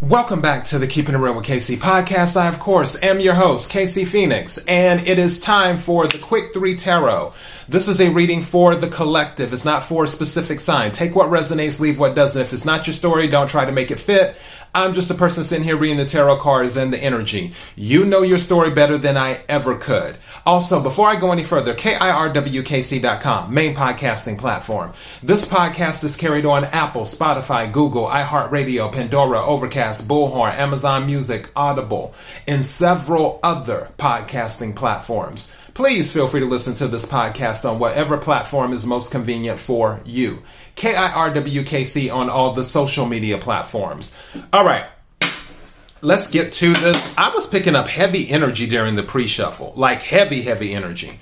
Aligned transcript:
Welcome 0.00 0.40
back 0.40 0.66
to 0.66 0.78
the 0.78 0.86
Keeping 0.86 1.16
It 1.16 1.18
Real 1.18 1.34
with 1.34 1.44
KC 1.44 1.76
podcast. 1.76 2.36
I, 2.36 2.46
of 2.46 2.60
course, 2.60 2.96
am 3.02 3.18
your 3.18 3.34
host, 3.34 3.68
KC 3.72 4.06
Phoenix, 4.06 4.56
and 4.68 5.04
it 5.08 5.18
is 5.18 5.40
time 5.40 5.76
for 5.76 6.06
the 6.06 6.18
Quick 6.18 6.54
Three 6.54 6.76
Tarot. 6.76 7.34
This 7.68 7.88
is 7.88 8.00
a 8.00 8.08
reading 8.08 8.42
for 8.42 8.76
the 8.76 8.86
collective. 8.86 9.52
It's 9.52 9.64
not 9.64 9.82
for 9.82 10.04
a 10.04 10.06
specific 10.06 10.60
sign. 10.60 10.92
Take 10.92 11.16
what 11.16 11.30
resonates, 11.30 11.80
leave 11.80 11.98
what 11.98 12.14
doesn't. 12.14 12.40
If 12.40 12.52
it's 12.52 12.64
not 12.64 12.86
your 12.86 12.94
story, 12.94 13.26
don't 13.26 13.50
try 13.50 13.64
to 13.64 13.72
make 13.72 13.90
it 13.90 13.98
fit. 13.98 14.36
I'm 14.74 14.94
just 14.94 15.10
a 15.10 15.14
person 15.14 15.44
sitting 15.44 15.64
here 15.64 15.76
reading 15.76 15.96
the 15.96 16.04
tarot 16.04 16.38
cards 16.38 16.76
and 16.76 16.92
the 16.92 17.02
energy. 17.02 17.52
You 17.74 18.04
know 18.04 18.22
your 18.22 18.38
story 18.38 18.70
better 18.70 18.98
than 18.98 19.16
I 19.16 19.40
ever 19.48 19.76
could. 19.76 20.18
Also, 20.44 20.82
before 20.82 21.08
I 21.08 21.18
go 21.18 21.32
any 21.32 21.44
further, 21.44 21.74
KIRWKC.com, 21.74 23.52
main 23.52 23.74
podcasting 23.74 24.38
platform. 24.38 24.92
This 25.22 25.44
podcast 25.44 26.04
is 26.04 26.16
carried 26.16 26.46
on 26.46 26.64
Apple, 26.64 27.02
Spotify, 27.02 27.70
Google, 27.70 28.06
iHeartRadio, 28.06 28.92
Pandora, 28.92 29.44
Overcast, 29.44 30.06
Bullhorn, 30.06 30.54
Amazon 30.54 31.06
Music, 31.06 31.50
Audible, 31.56 32.14
and 32.46 32.64
several 32.64 33.40
other 33.42 33.88
podcasting 33.98 34.74
platforms. 34.74 35.52
Please 35.78 36.12
feel 36.12 36.26
free 36.26 36.40
to 36.40 36.46
listen 36.46 36.74
to 36.74 36.88
this 36.88 37.06
podcast 37.06 37.64
on 37.64 37.78
whatever 37.78 38.18
platform 38.18 38.72
is 38.72 38.84
most 38.84 39.12
convenient 39.12 39.60
for 39.60 40.00
you. 40.04 40.42
KIRWKC 40.74 42.12
on 42.12 42.28
all 42.28 42.52
the 42.52 42.64
social 42.64 43.06
media 43.06 43.38
platforms. 43.38 44.12
All 44.52 44.64
right. 44.64 44.86
Let's 46.00 46.26
get 46.26 46.52
to 46.54 46.72
this. 46.72 47.14
I 47.16 47.32
was 47.32 47.46
picking 47.46 47.76
up 47.76 47.86
heavy 47.86 48.28
energy 48.28 48.66
during 48.66 48.96
the 48.96 49.04
pre 49.04 49.28
shuffle, 49.28 49.72
like 49.76 50.02
heavy, 50.02 50.42
heavy 50.42 50.74
energy. 50.74 51.20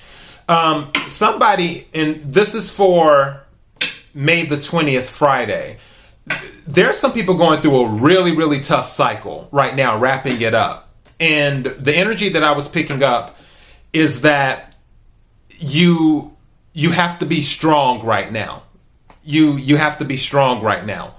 Um, 0.48 0.90
somebody, 1.06 1.86
and 1.92 2.24
this 2.24 2.54
is 2.54 2.70
for 2.70 3.42
May 4.14 4.46
the 4.46 4.56
20th, 4.56 5.04
Friday. 5.04 5.76
There's 6.66 6.96
some 6.96 7.12
people 7.12 7.34
going 7.34 7.60
through 7.60 7.76
a 7.76 7.88
really, 7.90 8.34
really 8.34 8.62
tough 8.62 8.88
cycle 8.88 9.50
right 9.52 9.76
now, 9.76 9.98
wrapping 9.98 10.40
it 10.40 10.54
up. 10.54 10.94
And 11.20 11.66
the 11.66 11.94
energy 11.94 12.30
that 12.30 12.42
I 12.42 12.52
was 12.52 12.68
picking 12.68 13.02
up 13.02 13.35
is 13.96 14.22
that 14.22 14.76
you 15.48 16.36
you 16.72 16.90
have 16.90 17.18
to 17.18 17.26
be 17.26 17.40
strong 17.40 18.04
right 18.04 18.30
now 18.30 18.62
you 19.26 19.56
you 19.56 19.76
have 19.76 19.98
to 19.98 20.04
be 20.04 20.16
strong 20.16 20.62
right 20.62 20.86
now. 20.86 21.16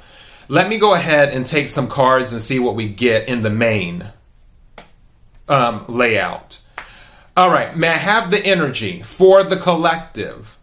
Let 0.48 0.70
me 0.70 0.80
go 0.80 0.94
ahead 0.94 1.30
and 1.30 1.46
take 1.46 1.68
some 1.68 1.88
cards 1.88 2.32
and 2.32 2.42
see 2.42 2.58
what 2.58 2.74
we 2.74 2.88
get 2.88 3.28
in 3.28 3.42
the 3.42 3.50
main 3.50 4.08
um, 5.50 5.84
layout. 5.90 6.62
All 7.36 7.52
right, 7.52 7.76
may 7.78 7.90
I 7.90 7.98
have 7.98 8.32
the 8.32 8.44
energy 8.44 9.02
for 9.02 9.44
the 9.44 9.58
collective 9.58 10.58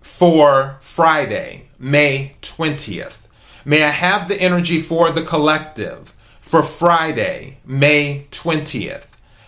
for 0.00 0.78
Friday, 0.80 1.68
May 1.78 2.36
20th? 2.40 3.16
May 3.64 3.82
I 3.82 3.90
have 3.90 4.28
the 4.28 4.40
energy 4.40 4.80
for 4.80 5.10
the 5.10 5.22
collective 5.22 6.14
for 6.40 6.62
Friday, 6.62 7.58
May 7.66 8.26
20th? 8.30 9.04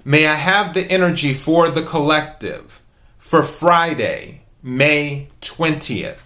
May 0.08 0.28
I 0.28 0.34
have 0.34 0.72
the 0.72 0.88
energy 0.88 1.34
for 1.34 1.68
the 1.68 1.82
collective 1.82 2.80
for 3.18 3.42
Friday, 3.42 4.42
May 4.62 5.26
20th? 5.40 6.20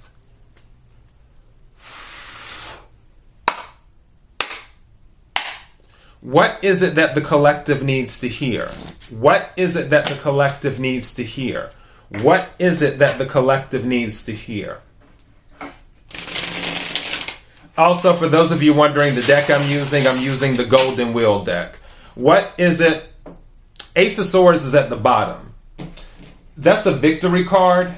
What 6.21 6.63
is 6.63 6.83
it 6.83 6.95
that 6.97 7.15
the 7.15 7.23
collective 7.23 7.83
needs 7.83 8.21
to 8.21 8.29
hear? 8.29 8.71
What 9.09 9.51
is 9.57 9.77
it 9.77 9.89
that 9.89 10.05
the 10.05 10.17
collective 10.17 10.79
needs 10.79 11.15
to 11.15 11.25
hear? 11.25 11.71
What 12.11 12.51
is 12.59 12.83
it 12.83 12.99
that 12.99 13.17
the 13.17 13.25
collective 13.25 13.87
needs 13.87 14.23
to 14.27 14.33
hear? 14.33 14.83
Also, 17.79 18.13
for 18.13 18.29
those 18.29 18.53
of 18.53 18.63
you 18.63 18.75
wondering, 18.75 19.15
the 19.15 19.23
deck 19.23 19.49
I'm 19.49 19.67
using, 19.71 20.07
I'm 20.07 20.21
using 20.21 20.57
the 20.57 20.67
Golden 20.67 21.15
Wheel 21.15 21.43
deck. 21.43 21.77
What 22.15 22.53
is 22.59 22.83
it? 22.83 23.10
Ace 24.01 24.19
of 24.19 24.25
Swords 24.25 24.65
is 24.65 24.75
at 24.75 24.89
the 24.89 24.97
bottom. 24.97 25.53
That's 26.57 26.87
a 26.87 26.91
victory 26.91 27.45
card. 27.45 27.95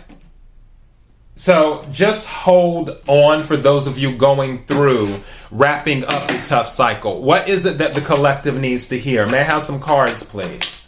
So 1.36 1.86
just 1.92 2.26
hold 2.26 3.00
on 3.06 3.44
for 3.44 3.56
those 3.56 3.86
of 3.86 4.00
you 4.00 4.16
going 4.16 4.64
through 4.66 5.22
wrapping 5.52 6.04
up 6.04 6.26
the 6.26 6.42
tough 6.44 6.68
cycle. 6.68 7.22
What 7.22 7.48
is 7.48 7.66
it 7.66 7.78
that 7.78 7.94
the 7.94 8.00
collective 8.00 8.58
needs 8.58 8.88
to 8.88 8.98
hear? 8.98 9.28
May 9.28 9.38
I 9.38 9.44
have 9.44 9.62
some 9.62 9.78
cards, 9.78 10.24
please? 10.24 10.81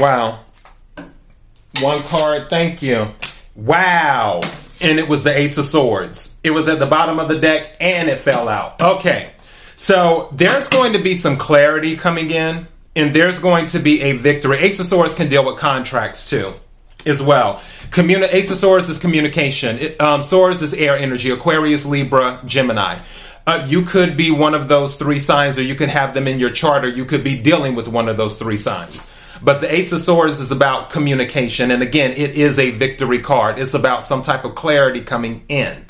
Wow. 0.00 0.40
One 1.82 2.02
card, 2.04 2.48
thank 2.48 2.82
you. 2.82 3.08
Wow. 3.54 4.40
And 4.80 4.98
it 4.98 5.08
was 5.08 5.22
the 5.22 5.36
Ace 5.36 5.58
of 5.58 5.66
Swords. 5.66 6.36
It 6.42 6.50
was 6.52 6.68
at 6.68 6.78
the 6.78 6.86
bottom 6.86 7.18
of 7.18 7.28
the 7.28 7.38
deck 7.38 7.76
and 7.80 8.08
it 8.08 8.18
fell 8.18 8.48
out. 8.48 8.80
Okay. 8.80 9.32
So 9.76 10.28
there's 10.32 10.68
going 10.68 10.94
to 10.94 10.98
be 11.02 11.14
some 11.14 11.36
clarity 11.36 11.96
coming 11.96 12.30
in, 12.30 12.66
and 12.94 13.14
there's 13.14 13.38
going 13.38 13.68
to 13.68 13.78
be 13.78 14.02
a 14.02 14.12
victory. 14.12 14.58
Ace 14.58 14.78
of 14.78 14.86
Swords 14.86 15.14
can 15.14 15.30
deal 15.30 15.44
with 15.44 15.56
contracts 15.56 16.28
too, 16.28 16.52
as 17.06 17.22
well. 17.22 17.54
Communi- 17.90 18.28
Ace 18.30 18.50
of 18.50 18.58
Swords 18.58 18.90
is 18.90 18.98
communication. 18.98 19.78
It, 19.78 20.00
um, 20.00 20.22
Swords 20.22 20.60
is 20.60 20.74
air 20.74 20.98
energy. 20.98 21.30
Aquarius, 21.30 21.86
Libra, 21.86 22.40
Gemini. 22.44 22.98
Uh, 23.46 23.66
you 23.68 23.82
could 23.82 24.18
be 24.18 24.30
one 24.30 24.54
of 24.54 24.68
those 24.68 24.96
three 24.96 25.18
signs, 25.18 25.58
or 25.58 25.62
you 25.62 25.74
could 25.74 25.88
have 25.88 26.12
them 26.12 26.28
in 26.28 26.38
your 26.38 26.50
chart, 26.50 26.84
or 26.84 26.88
you 26.88 27.06
could 27.06 27.24
be 27.24 27.40
dealing 27.40 27.74
with 27.74 27.88
one 27.88 28.06
of 28.06 28.18
those 28.18 28.36
three 28.36 28.58
signs. 28.58 29.10
But 29.42 29.60
the 29.60 29.72
Ace 29.72 29.92
of 29.92 30.00
Swords 30.00 30.40
is 30.40 30.50
about 30.50 30.90
communication. 30.90 31.70
And 31.70 31.82
again, 31.82 32.12
it 32.12 32.30
is 32.32 32.58
a 32.58 32.70
victory 32.70 33.20
card. 33.20 33.58
It's 33.58 33.74
about 33.74 34.04
some 34.04 34.22
type 34.22 34.44
of 34.44 34.54
clarity 34.54 35.00
coming 35.00 35.44
in. 35.48 35.86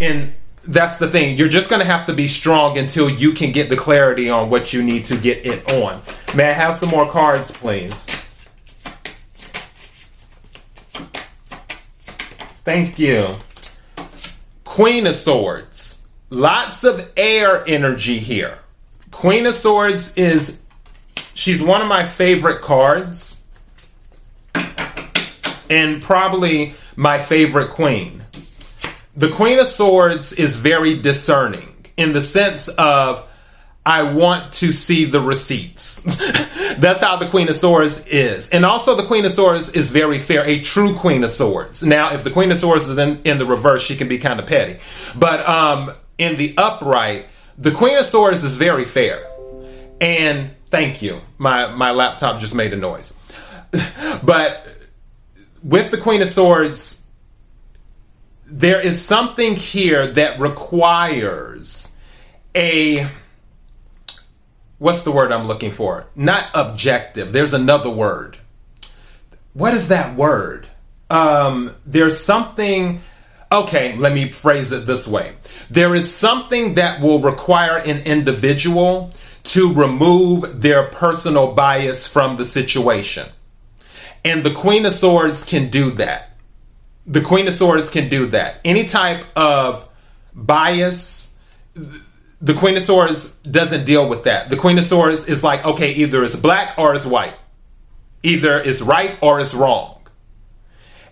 And 0.00 0.34
that's 0.62 0.98
the 0.98 1.08
thing. 1.10 1.36
You're 1.36 1.48
just 1.48 1.70
going 1.70 1.80
to 1.80 1.86
have 1.86 2.06
to 2.06 2.12
be 2.12 2.28
strong 2.28 2.78
until 2.78 3.08
you 3.08 3.32
can 3.32 3.52
get 3.52 3.68
the 3.70 3.76
clarity 3.76 4.30
on 4.30 4.50
what 4.50 4.72
you 4.72 4.82
need 4.82 5.06
to 5.06 5.16
get 5.16 5.44
it 5.44 5.72
on. 5.72 6.02
May 6.36 6.50
I 6.50 6.52
have 6.52 6.76
some 6.76 6.90
more 6.90 7.10
cards, 7.10 7.50
please? 7.50 8.06
Thank 12.64 12.98
you. 12.98 13.36
Queen 14.64 15.06
of 15.06 15.16
Swords. 15.16 16.02
Lots 16.30 16.84
of 16.84 17.10
air 17.16 17.66
energy 17.66 18.18
here. 18.18 18.58
Queen 19.10 19.46
of 19.46 19.54
Swords 19.54 20.14
is 20.16 20.58
She's 21.38 21.62
one 21.62 21.80
of 21.80 21.86
my 21.86 22.04
favorite 22.04 22.62
cards, 22.62 23.40
and 25.70 26.02
probably 26.02 26.74
my 26.96 27.22
favorite 27.22 27.70
queen. 27.70 28.24
The 29.16 29.30
Queen 29.30 29.60
of 29.60 29.68
Swords 29.68 30.32
is 30.32 30.56
very 30.56 30.98
discerning 30.98 31.86
in 31.96 32.12
the 32.12 32.22
sense 32.22 32.66
of 32.66 33.24
I 33.86 34.12
want 34.14 34.52
to 34.54 34.72
see 34.72 35.04
the 35.04 35.20
receipts. 35.20 36.02
That's 36.78 36.98
how 36.98 37.14
the 37.14 37.28
Queen 37.28 37.48
of 37.48 37.54
Swords 37.54 38.04
is. 38.08 38.50
And 38.50 38.64
also, 38.64 38.96
the 38.96 39.06
Queen 39.06 39.24
of 39.24 39.30
Swords 39.30 39.68
is 39.68 39.92
very 39.92 40.18
fair, 40.18 40.44
a 40.44 40.58
true 40.58 40.96
Queen 40.96 41.22
of 41.22 41.30
Swords. 41.30 41.84
Now, 41.84 42.14
if 42.14 42.24
the 42.24 42.32
Queen 42.32 42.50
of 42.50 42.58
Swords 42.58 42.88
is 42.88 42.98
in, 42.98 43.22
in 43.22 43.38
the 43.38 43.46
reverse, 43.46 43.84
she 43.84 43.94
can 43.94 44.08
be 44.08 44.18
kind 44.18 44.40
of 44.40 44.46
petty. 44.46 44.80
But 45.16 45.48
um, 45.48 45.92
in 46.18 46.36
the 46.36 46.54
upright, 46.56 47.26
the 47.56 47.70
Queen 47.70 47.96
of 47.96 48.06
Swords 48.06 48.42
is 48.42 48.56
very 48.56 48.84
fair. 48.84 49.24
And 50.00 50.50
Thank 50.70 51.02
you. 51.02 51.20
My 51.38 51.68
my 51.68 51.92
laptop 51.92 52.40
just 52.40 52.54
made 52.54 52.72
a 52.72 52.76
noise. 52.76 53.14
but 54.22 54.66
with 55.62 55.90
the 55.90 55.98
Queen 55.98 56.22
of 56.22 56.28
Swords, 56.28 57.00
there 58.46 58.80
is 58.80 59.04
something 59.04 59.56
here 59.56 60.06
that 60.12 60.38
requires 60.40 61.92
a 62.54 63.08
what's 64.78 65.02
the 65.02 65.12
word 65.12 65.32
I'm 65.32 65.46
looking 65.46 65.70
for? 65.70 66.06
Not 66.14 66.48
objective. 66.54 67.32
There's 67.32 67.54
another 67.54 67.90
word. 67.90 68.38
What 69.52 69.74
is 69.74 69.88
that 69.88 70.16
word? 70.16 70.68
Um, 71.10 71.74
there's 71.84 72.22
something. 72.22 73.02
Okay, 73.50 73.96
let 73.96 74.12
me 74.12 74.28
phrase 74.28 74.72
it 74.72 74.86
this 74.86 75.08
way. 75.08 75.34
There 75.70 75.94
is 75.94 76.14
something 76.14 76.74
that 76.74 77.00
will 77.00 77.20
require 77.20 77.78
an 77.78 77.98
individual 78.00 79.12
to 79.44 79.72
remove 79.72 80.60
their 80.60 80.84
personal 80.84 81.54
bias 81.54 82.06
from 82.06 82.36
the 82.36 82.44
situation. 82.44 83.28
And 84.24 84.44
the 84.44 84.52
Queen 84.52 84.84
of 84.84 84.92
Swords 84.92 85.44
can 85.44 85.70
do 85.70 85.90
that. 85.92 86.36
The 87.06 87.22
Queen 87.22 87.48
of 87.48 87.54
Swords 87.54 87.88
can 87.88 88.10
do 88.10 88.26
that. 88.26 88.60
Any 88.64 88.84
type 88.84 89.24
of 89.34 89.88
bias, 90.34 91.32
the 91.74 92.54
Queen 92.54 92.76
of 92.76 92.82
Swords 92.82 93.30
doesn't 93.42 93.86
deal 93.86 94.06
with 94.06 94.24
that. 94.24 94.50
The 94.50 94.56
Queen 94.56 94.76
of 94.78 94.84
Swords 94.84 95.26
is 95.26 95.42
like, 95.42 95.64
okay, 95.64 95.92
either 95.92 96.22
it's 96.22 96.36
black 96.36 96.78
or 96.78 96.94
it's 96.94 97.06
white. 97.06 97.34
Either 98.22 98.60
it's 98.60 98.82
right 98.82 99.16
or 99.22 99.40
it's 99.40 99.54
wrong. 99.54 99.97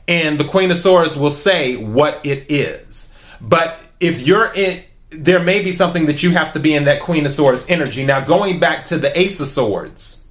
And 0.09 0.39
the 0.39 0.45
Queen 0.45 0.71
of 0.71 0.77
Swords 0.77 1.17
will 1.17 1.31
say 1.31 1.77
what 1.77 2.25
it 2.25 2.51
is. 2.51 3.13
But 3.41 3.79
if 3.99 4.21
you're 4.27 4.53
in, 4.55 4.85
there 5.11 5.43
may 5.43 5.63
be 5.63 5.73
something 5.73 6.07
that 6.07 6.23
you 6.23 6.31
have 6.31 6.53
to 6.53 6.61
be 6.61 6.75
in 6.75 6.85
that 6.85 7.03
Queen 7.03 7.27
of 7.27 7.33
Swords 7.33 7.67
energy. 7.69 8.05
Now, 8.05 8.21
going 8.21 8.61
back 8.61 8.87
to 8.87 8.99
the 8.99 9.19
Ace 9.19 9.41
of 9.41 9.49
Swords, 9.49 10.25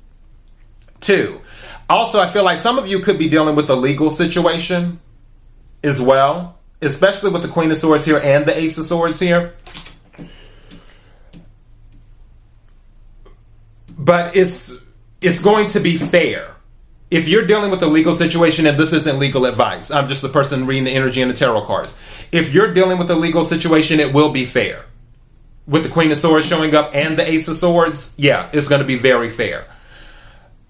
too. 1.01 1.42
Also, 1.89 2.19
I 2.19 2.27
feel 2.27 2.44
like 2.44 2.60
some 2.60 2.80
of 2.80 2.88
you 2.88 3.00
could 3.00 3.19
be 3.19 3.30
dealing 3.30 3.56
with 3.56 3.69
a 3.69 3.75
legal 3.75 4.10
situation 4.10 5.00
as 5.83 6.01
well, 6.01 6.57
especially 6.81 7.30
with 7.30 7.44
the 7.44 7.48
Queen 7.48 7.71
of 7.71 7.78
Swords 7.78 8.06
here 8.06 8.18
and 8.18 8.45
the 8.45 8.57
Ace 8.57 8.78
of 8.78 8.86
Swords 8.86 9.19
here. 9.19 9.54
But 13.98 14.36
it's 14.36 14.74
it's 15.21 15.42
going 15.42 15.69
to 15.69 15.80
be 15.80 15.98
fair. 15.98 16.55
If 17.15 17.29
you're 17.29 17.47
dealing 17.47 17.71
with 17.71 17.81
a 17.81 17.88
legal 17.88 18.13
situation 18.13 18.67
and 18.67 18.77
this 18.77 18.91
isn't 18.91 19.19
legal 19.19 19.45
advice, 19.45 19.89
I'm 19.89 20.09
just 20.09 20.21
the 20.21 20.27
person 20.27 20.65
reading 20.65 20.83
the 20.83 20.91
energy 20.91 21.21
and 21.21 21.31
the 21.31 21.35
tarot 21.35 21.62
cards. 21.62 21.95
If 22.33 22.53
you're 22.53 22.73
dealing 22.73 22.97
with 22.97 23.09
a 23.09 23.15
legal 23.15 23.45
situation, 23.45 24.01
it 24.01 24.13
will 24.13 24.33
be 24.33 24.45
fair. 24.45 24.83
With 25.65 25.83
the 25.83 25.89
Queen 25.89 26.12
of 26.12 26.17
Swords 26.17 26.45
showing 26.45 26.75
up 26.75 26.94
and 26.94 27.17
the 27.17 27.25
Ace 27.25 27.47
of 27.47 27.56
Swords, 27.56 28.13
yeah, 28.17 28.50
it's 28.51 28.67
going 28.67 28.81
to 28.81 28.88
be 28.88 28.97
very 28.97 29.29
fair. 29.29 29.65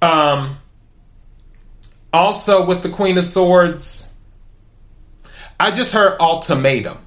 Um, 0.03 0.59
also, 2.13 2.63
with 2.63 2.83
the 2.83 2.89
Queen 2.89 3.17
of 3.17 3.25
Swords, 3.25 4.07
I 5.59 5.71
just 5.71 5.93
heard 5.93 6.15
ultimatum 6.19 6.99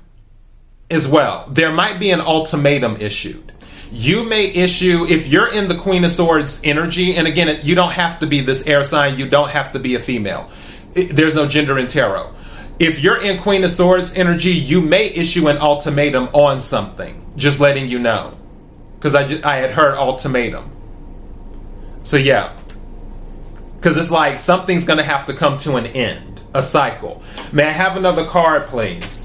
as 0.91 1.07
well. 1.07 1.47
There 1.49 1.71
might 1.71 2.01
be 2.01 2.11
an 2.11 2.21
ultimatum 2.21 2.97
issued. 2.97 3.53
You 3.91 4.25
may 4.25 4.47
issue, 4.47 5.07
if 5.09 5.27
you're 5.27 5.51
in 5.51 5.69
the 5.69 5.75
Queen 5.75 6.05
of 6.05 6.13
Swords 6.13 6.61
energy, 6.63 7.15
and 7.17 7.27
again, 7.27 7.61
you 7.63 7.75
don't 7.75 7.93
have 7.93 8.19
to 8.21 8.27
be 8.27 8.41
this 8.41 8.67
air 8.67 8.85
sign, 8.85 9.19
you 9.19 9.29
don't 9.29 9.51
have 9.51 9.73
to 9.73 9.79
be 9.79 9.95
a 9.95 9.99
female. 9.99 10.51
There's 10.93 11.35
no 11.35 11.49
gender 11.49 11.79
in 11.79 11.87
tarot. 11.87 12.35
If 12.79 13.03
you're 13.03 13.21
in 13.21 13.41
Queen 13.41 13.65
of 13.65 13.71
Swords 13.71 14.13
energy, 14.13 14.51
you 14.51 14.81
may 14.81 15.07
issue 15.07 15.49
an 15.49 15.59
ultimatum 15.59 16.29
on 16.33 16.61
something, 16.61 17.33
just 17.37 17.61
letting 17.61 17.89
you 17.89 17.99
know. 17.99 18.37
Because 18.97 19.15
I, 19.15 19.23
I 19.49 19.57
had 19.57 19.71
heard 19.71 19.95
ultimatum. 19.97 20.71
So, 22.03 22.17
yeah. 22.17 22.53
Because 23.77 23.97
it's 23.97 24.11
like 24.11 24.39
something's 24.39 24.85
to 24.85 25.03
have 25.03 25.27
to 25.27 25.35
come 25.35 25.59
to 25.59 25.77
an 25.77 25.87
end, 25.87 26.41
a 26.53 26.63
cycle. 26.63 27.23
May 27.53 27.65
I 27.65 27.71
have 27.71 27.97
another 27.97 28.27
card, 28.27 28.67
please? 28.67 29.18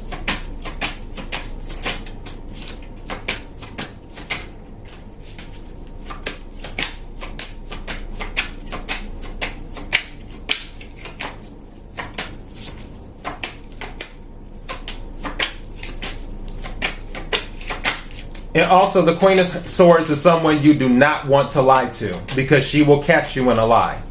And 18.55 18.69
also, 18.69 19.01
the 19.01 19.15
Queen 19.15 19.39
of 19.39 19.47
Swords 19.67 20.11
is 20.11 20.21
someone 20.21 20.61
you 20.61 20.75
do 20.75 20.87
not 20.87 21.27
want 21.27 21.51
to 21.51 21.61
lie 21.61 21.89
to 21.89 22.19
because 22.35 22.63
she 22.65 22.83
will 22.83 23.01
catch 23.01 23.35
you 23.35 23.49
in 23.49 23.57
a 23.57 23.65
lie. 23.65 24.01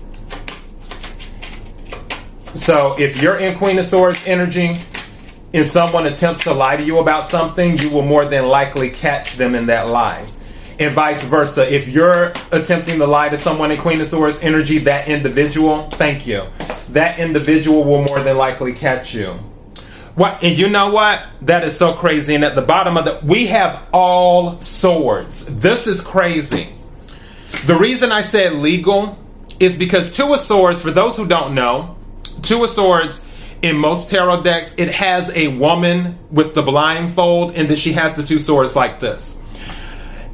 So, 2.57 2.99
if 2.99 3.23
you're 3.23 3.39
in 3.39 3.57
Queen 3.57 3.79
of 3.79 3.87
Swords 3.87 4.21
energy 4.27 4.77
and 5.55 5.67
someone 5.67 6.07
attempts 6.07 6.43
to 6.45 6.53
lie 6.53 6.77
to 6.77 6.83
you 6.83 6.99
about 6.99 7.31
something, 7.31 7.79
you 7.79 7.89
will 7.91 8.03
more 8.03 8.25
than 8.25 8.49
likely 8.49 8.91
catch 8.91 9.37
them 9.37 9.55
in 9.55 9.67
that 9.67 9.89
lie. 9.89 10.27
And 10.81 10.93
vice 10.93 11.23
versa. 11.23 11.73
If 11.73 11.87
you're 11.87 12.33
attempting 12.51 12.99
to 12.99 13.07
lie 13.07 13.29
to 13.29 13.39
someone 13.39 13.71
in 13.71 13.79
Queen 13.79 14.01
of 14.01 14.09
Swords 14.09 14.41
energy, 14.41 14.79
that 14.79 15.07
individual, 15.07 15.89
thank 15.91 16.27
you, 16.27 16.47
that 16.89 17.21
individual 17.21 17.85
will 17.85 18.03
more 18.03 18.21
than 18.21 18.37
likely 18.37 18.73
catch 18.73 19.15
you. 19.15 19.39
What 20.15 20.43
and 20.45 20.59
you 20.59 20.69
know 20.69 20.93
what? 20.93 21.23
That 21.43 21.65
is 21.65 21.77
so 21.77 21.95
crazy. 21.95 22.35
And 22.35 22.45
at 22.45 22.55
the 22.55 22.63
bottom 22.63 22.97
of 22.97 23.05
the 23.05 23.21
we 23.25 23.47
have 23.47 23.83
all 23.93 24.61
swords. 24.61 25.47
This 25.47 25.87
is 25.87 26.01
crazy. 26.01 26.69
The 27.67 27.77
reason 27.77 28.13
I 28.13 28.23
said 28.23 28.55
legal 28.55 29.19
is 29.61 29.77
because 29.77 30.15
two 30.15 30.35
of 30.35 30.41
swords, 30.41 30.83
for 30.83 30.91
those 30.91 31.17
who 31.17 31.27
don't 31.27 31.55
know, 31.55 31.97
two 32.43 32.65
of 32.65 32.71
swords 32.71 33.25
in 33.63 33.77
most 33.79 34.09
tarot 34.09 34.43
decks, 34.43 34.75
it 34.77 34.91
has 34.91 35.31
a 35.31 35.57
woman 35.57 36.19
with 36.31 36.55
the 36.55 36.63
blindfold, 36.63 37.53
and 37.53 37.69
then 37.69 37.77
she 37.77 37.93
has 37.93 38.17
the 38.17 38.23
two 38.25 38.41
swords 38.41 38.75
like 38.75 38.99
this. 38.99 39.39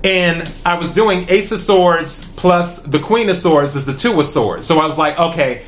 And 0.03 0.51
I 0.65 0.79
was 0.79 0.91
doing 0.91 1.27
Ace 1.29 1.51
of 1.53 1.59
Swords 1.59 2.27
plus 2.37 2.79
the 2.79 3.01
Queen 3.01 3.29
of 3.29 3.37
Swords 3.37 3.75
is 3.75 3.85
the 3.85 3.97
Two 3.97 4.19
of 4.21 4.27
Swords. 4.27 4.67
So 4.67 4.79
I 4.79 4.87
was 4.87 4.97
like, 4.97 5.19
okay, 5.19 5.65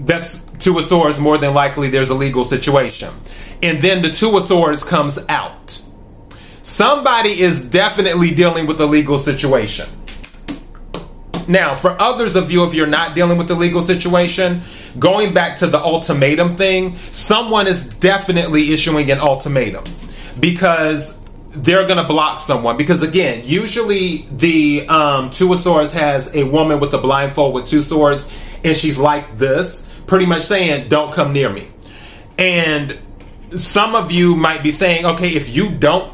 that's 0.00 0.40
Two 0.58 0.78
of 0.78 0.84
Swords, 0.84 1.18
more 1.18 1.38
than 1.38 1.54
likely 1.54 1.88
there's 1.88 2.10
a 2.10 2.14
legal 2.14 2.44
situation. 2.44 3.14
And 3.62 3.82
then 3.82 4.02
the 4.02 4.10
Two 4.10 4.36
of 4.36 4.44
Swords 4.44 4.84
comes 4.84 5.18
out. 5.28 5.82
Somebody 6.62 7.40
is 7.40 7.60
definitely 7.60 8.34
dealing 8.34 8.66
with 8.66 8.80
a 8.80 8.86
legal 8.86 9.18
situation. 9.18 9.88
Now, 11.48 11.74
for 11.74 12.00
others 12.00 12.36
of 12.36 12.50
you, 12.50 12.64
if 12.64 12.74
you're 12.74 12.86
not 12.86 13.14
dealing 13.14 13.36
with 13.36 13.48
the 13.48 13.54
legal 13.54 13.82
situation, 13.82 14.62
going 14.98 15.34
back 15.34 15.58
to 15.58 15.66
the 15.66 15.78
ultimatum 15.78 16.56
thing, 16.56 16.96
someone 17.10 17.66
is 17.66 17.86
definitely 17.96 18.72
issuing 18.72 19.10
an 19.10 19.18
ultimatum 19.18 19.84
because 20.38 21.18
they're 21.48 21.86
going 21.86 21.96
to 21.96 22.04
block 22.04 22.38
someone. 22.38 22.76
Because 22.76 23.02
again, 23.02 23.42
usually 23.44 24.28
the 24.30 24.86
um, 24.88 25.30
Two 25.30 25.52
of 25.52 25.60
Swords 25.60 25.92
has 25.92 26.34
a 26.34 26.44
woman 26.44 26.78
with 26.78 26.94
a 26.94 26.98
blindfold 26.98 27.54
with 27.54 27.66
two 27.66 27.82
swords, 27.82 28.28
and 28.62 28.76
she's 28.76 28.96
like 28.98 29.36
this 29.36 29.88
pretty 30.06 30.26
much 30.26 30.42
saying, 30.42 30.88
don't 30.88 31.12
come 31.12 31.32
near 31.32 31.48
me. 31.48 31.68
And 32.36 32.98
some 33.56 33.94
of 33.94 34.12
you 34.12 34.36
might 34.36 34.62
be 34.62 34.70
saying, 34.70 35.04
okay, 35.04 35.28
if 35.28 35.48
you 35.48 35.70
don't 35.70 36.12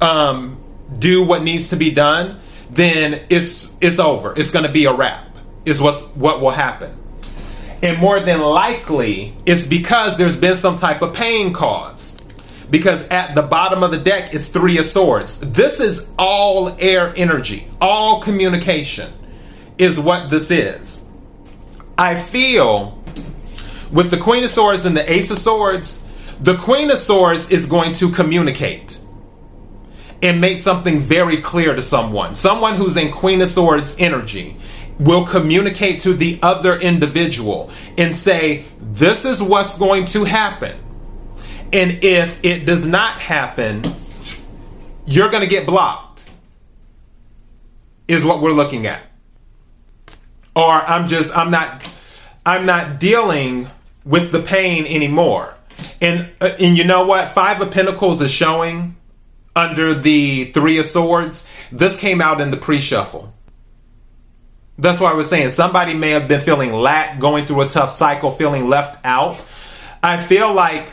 um, 0.00 0.62
do 0.98 1.24
what 1.24 1.42
needs 1.42 1.68
to 1.68 1.76
be 1.76 1.90
done, 1.90 2.40
then 2.70 3.24
it's 3.30 3.72
it's 3.80 3.98
over. 3.98 4.34
It's 4.36 4.50
going 4.50 4.64
to 4.66 4.72
be 4.72 4.86
a 4.86 4.92
wrap. 4.92 5.36
Is 5.64 5.80
what's 5.80 6.02
what 6.14 6.40
will 6.40 6.50
happen. 6.50 6.98
And 7.82 7.98
more 7.98 8.20
than 8.20 8.40
likely, 8.40 9.36
it's 9.44 9.66
because 9.66 10.16
there's 10.16 10.36
been 10.36 10.56
some 10.56 10.76
type 10.76 11.02
of 11.02 11.14
pain 11.14 11.52
caused. 11.52 12.22
Because 12.70 13.06
at 13.08 13.34
the 13.34 13.42
bottom 13.42 13.82
of 13.82 13.90
the 13.90 13.98
deck 13.98 14.34
is 14.34 14.48
three 14.48 14.78
of 14.78 14.86
swords. 14.86 15.38
This 15.38 15.80
is 15.80 16.06
all 16.18 16.68
air 16.80 17.12
energy, 17.14 17.68
all 17.80 18.20
communication 18.22 19.12
is 19.78 19.98
what 19.98 20.30
this 20.30 20.50
is. 20.50 21.04
I 21.98 22.20
feel 22.20 23.02
with 23.92 24.10
the 24.10 24.16
Queen 24.16 24.44
of 24.44 24.50
Swords 24.50 24.84
and 24.84 24.96
the 24.96 25.12
Ace 25.12 25.30
of 25.30 25.38
Swords, 25.38 26.02
the 26.40 26.56
Queen 26.56 26.90
of 26.90 26.98
Swords 26.98 27.48
is 27.50 27.66
going 27.66 27.94
to 27.94 28.10
communicate 28.10 28.98
and 30.22 30.40
make 30.40 30.58
something 30.58 31.00
very 31.00 31.38
clear 31.38 31.74
to 31.74 31.82
someone. 31.82 32.34
Someone 32.34 32.74
who's 32.74 32.96
in 32.96 33.12
Queen 33.12 33.40
of 33.42 33.48
Swords 33.48 33.94
energy 33.98 34.56
will 34.98 35.26
communicate 35.26 36.02
to 36.02 36.14
the 36.14 36.38
other 36.42 36.76
individual 36.78 37.70
and 37.98 38.16
say, 38.16 38.64
This 38.80 39.24
is 39.24 39.42
what's 39.42 39.76
going 39.76 40.06
to 40.06 40.24
happen. 40.24 40.78
And 41.72 42.04
if 42.04 42.44
it 42.44 42.64
does 42.64 42.86
not 42.86 43.20
happen, 43.20 43.82
you're 45.06 45.30
going 45.30 45.42
to 45.42 45.48
get 45.48 45.66
blocked, 45.66 46.28
is 48.06 48.24
what 48.24 48.40
we're 48.40 48.52
looking 48.52 48.86
at 48.86 49.02
or 50.54 50.70
I'm 50.70 51.08
just 51.08 51.36
I'm 51.36 51.50
not 51.50 51.90
I'm 52.46 52.66
not 52.66 53.00
dealing 53.00 53.68
with 54.04 54.32
the 54.32 54.40
pain 54.40 54.86
anymore. 54.86 55.54
And 56.00 56.30
uh, 56.40 56.56
and 56.58 56.76
you 56.76 56.84
know 56.84 57.06
what? 57.06 57.30
Five 57.30 57.60
of 57.60 57.70
Pentacles 57.70 58.20
is 58.22 58.30
showing 58.30 58.96
under 59.56 59.94
the 59.94 60.46
Three 60.46 60.78
of 60.78 60.86
Swords. 60.86 61.46
This 61.70 61.96
came 61.96 62.20
out 62.20 62.40
in 62.40 62.50
the 62.50 62.56
pre-shuffle. 62.56 63.32
That's 64.76 65.00
why 65.00 65.12
I 65.12 65.14
was 65.14 65.28
saying 65.28 65.50
somebody 65.50 65.94
may 65.94 66.10
have 66.10 66.26
been 66.26 66.40
feeling 66.40 66.72
lack, 66.72 67.20
going 67.20 67.46
through 67.46 67.60
a 67.62 67.68
tough 67.68 67.92
cycle, 67.92 68.30
feeling 68.30 68.68
left 68.68 69.04
out. 69.04 69.44
I 70.02 70.20
feel 70.20 70.52
like 70.52 70.86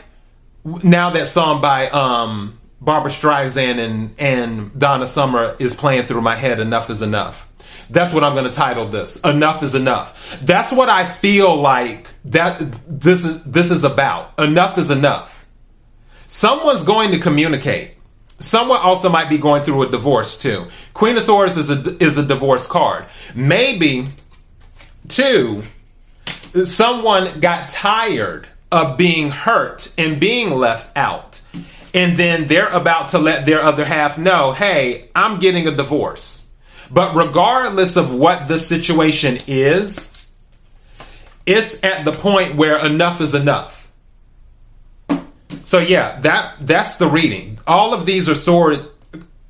now 0.64 1.10
that 1.10 1.28
song 1.28 1.60
by 1.60 1.88
um, 1.90 2.58
Barbra 2.80 3.10
Streisand 3.10 3.78
and 3.78 4.14
and 4.18 4.78
Donna 4.78 5.06
Summer 5.06 5.56
is 5.58 5.74
playing 5.74 6.06
through 6.06 6.22
my 6.22 6.36
head. 6.36 6.60
Enough 6.60 6.90
is 6.90 7.02
enough. 7.02 7.48
That's 7.92 8.14
what 8.14 8.24
I'm 8.24 8.32
going 8.32 8.46
to 8.46 8.52
title 8.52 8.86
this. 8.86 9.20
Enough 9.20 9.62
is 9.62 9.74
enough. 9.74 10.38
That's 10.42 10.72
what 10.72 10.88
I 10.88 11.04
feel 11.04 11.54
like 11.54 12.08
that 12.24 12.58
this 12.88 13.24
is 13.24 13.42
this 13.44 13.70
is 13.70 13.84
about. 13.84 14.38
Enough 14.38 14.78
is 14.78 14.90
enough. 14.90 15.46
Someone's 16.26 16.84
going 16.84 17.12
to 17.12 17.18
communicate. 17.18 17.94
Someone 18.40 18.78
also 18.78 19.10
might 19.10 19.28
be 19.28 19.36
going 19.36 19.62
through 19.62 19.82
a 19.82 19.90
divorce 19.90 20.38
too. 20.38 20.68
Queen 20.94 21.18
of 21.18 21.22
Swords 21.22 21.56
is 21.58 21.70
a 21.70 22.02
is 22.02 22.16
a 22.16 22.22
divorce 22.24 22.66
card. 22.66 23.04
Maybe 23.34 24.08
two 25.08 25.62
someone 26.64 27.40
got 27.40 27.68
tired 27.70 28.48
of 28.70 28.96
being 28.96 29.30
hurt 29.30 29.92
and 29.98 30.18
being 30.18 30.50
left 30.50 30.96
out. 30.96 31.40
And 31.92 32.16
then 32.16 32.46
they're 32.46 32.68
about 32.68 33.10
to 33.10 33.18
let 33.18 33.44
their 33.44 33.60
other 33.60 33.84
half 33.84 34.16
know, 34.16 34.52
"Hey, 34.52 35.10
I'm 35.14 35.38
getting 35.38 35.68
a 35.68 35.72
divorce." 35.72 36.41
But 36.92 37.16
regardless 37.16 37.96
of 37.96 38.14
what 38.14 38.48
the 38.48 38.58
situation 38.58 39.38
is, 39.46 40.12
it's 41.46 41.82
at 41.82 42.04
the 42.04 42.12
point 42.12 42.54
where 42.54 42.84
enough 42.84 43.20
is 43.20 43.34
enough. 43.34 43.90
So 45.64 45.78
yeah, 45.78 46.20
that 46.20 46.56
that's 46.60 46.96
the 46.96 47.08
reading. 47.08 47.58
All 47.66 47.94
of 47.94 48.04
these 48.04 48.28
are 48.28 48.34
sword 48.34 48.86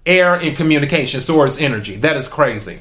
air 0.06 0.34
and 0.34 0.56
communication, 0.56 1.20
swords 1.20 1.58
energy. 1.58 1.96
That 1.96 2.16
is 2.16 2.28
crazy. 2.28 2.80